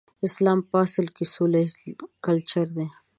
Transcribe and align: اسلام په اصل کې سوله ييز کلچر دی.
اسلام 0.27 0.59
په 0.69 0.75
اصل 0.85 1.05
کې 1.15 1.25
سوله 1.33 1.59
ييز 1.63 1.73
کلچر 2.25 2.67
دی. 2.77 2.87